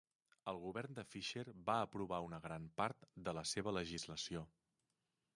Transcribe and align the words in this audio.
El 0.51 0.59
govern 0.61 0.95
de 0.99 1.01
Fisher 1.15 1.43
va 1.67 1.75
aprovar 1.87 2.21
una 2.27 2.39
gran 2.45 2.65
part 2.81 3.05
de 3.27 3.35
la 3.39 3.43
seva 3.51 3.75
legislació. 3.77 4.43